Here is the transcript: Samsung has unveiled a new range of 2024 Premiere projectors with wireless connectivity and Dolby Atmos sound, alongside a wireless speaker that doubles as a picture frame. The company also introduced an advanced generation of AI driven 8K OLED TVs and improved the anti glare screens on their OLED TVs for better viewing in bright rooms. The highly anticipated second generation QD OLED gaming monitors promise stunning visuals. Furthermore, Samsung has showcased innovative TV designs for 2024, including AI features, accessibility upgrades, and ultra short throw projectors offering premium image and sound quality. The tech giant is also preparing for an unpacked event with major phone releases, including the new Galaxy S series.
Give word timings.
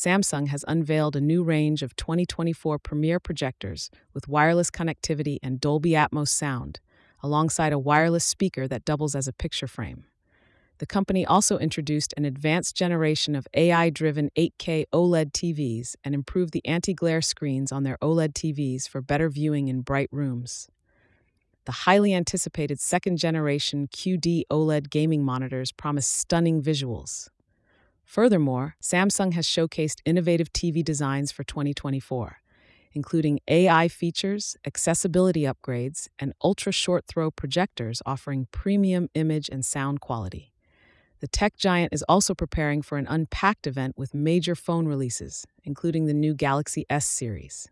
Samsung 0.00 0.48
has 0.48 0.64
unveiled 0.66 1.14
a 1.14 1.20
new 1.20 1.42
range 1.42 1.82
of 1.82 1.94
2024 1.94 2.78
Premiere 2.78 3.20
projectors 3.20 3.90
with 4.14 4.28
wireless 4.28 4.70
connectivity 4.70 5.36
and 5.42 5.60
Dolby 5.60 5.90
Atmos 5.90 6.28
sound, 6.28 6.80
alongside 7.22 7.74
a 7.74 7.78
wireless 7.78 8.24
speaker 8.24 8.66
that 8.66 8.86
doubles 8.86 9.14
as 9.14 9.28
a 9.28 9.32
picture 9.34 9.66
frame. 9.66 10.04
The 10.78 10.86
company 10.86 11.26
also 11.26 11.58
introduced 11.58 12.14
an 12.16 12.24
advanced 12.24 12.74
generation 12.74 13.34
of 13.34 13.46
AI 13.52 13.90
driven 13.90 14.30
8K 14.38 14.86
OLED 14.90 15.32
TVs 15.32 15.96
and 16.02 16.14
improved 16.14 16.54
the 16.54 16.64
anti 16.64 16.94
glare 16.94 17.20
screens 17.20 17.70
on 17.70 17.82
their 17.82 17.98
OLED 18.00 18.32
TVs 18.32 18.88
for 18.88 19.02
better 19.02 19.28
viewing 19.28 19.68
in 19.68 19.82
bright 19.82 20.08
rooms. 20.10 20.70
The 21.66 21.72
highly 21.72 22.14
anticipated 22.14 22.80
second 22.80 23.18
generation 23.18 23.86
QD 23.88 24.44
OLED 24.50 24.88
gaming 24.88 25.22
monitors 25.22 25.72
promise 25.72 26.06
stunning 26.06 26.62
visuals. 26.62 27.28
Furthermore, 28.10 28.74
Samsung 28.82 29.34
has 29.34 29.46
showcased 29.46 30.00
innovative 30.04 30.52
TV 30.52 30.84
designs 30.84 31.30
for 31.30 31.44
2024, 31.44 32.38
including 32.92 33.38
AI 33.46 33.86
features, 33.86 34.56
accessibility 34.66 35.42
upgrades, 35.42 36.08
and 36.18 36.32
ultra 36.42 36.72
short 36.72 37.06
throw 37.06 37.30
projectors 37.30 38.02
offering 38.04 38.48
premium 38.50 39.08
image 39.14 39.48
and 39.48 39.64
sound 39.64 40.00
quality. 40.00 40.52
The 41.20 41.28
tech 41.28 41.56
giant 41.56 41.94
is 41.94 42.02
also 42.08 42.34
preparing 42.34 42.82
for 42.82 42.98
an 42.98 43.06
unpacked 43.08 43.68
event 43.68 43.96
with 43.96 44.12
major 44.12 44.56
phone 44.56 44.88
releases, 44.88 45.46
including 45.62 46.06
the 46.06 46.12
new 46.12 46.34
Galaxy 46.34 46.86
S 46.90 47.06
series. 47.06 47.70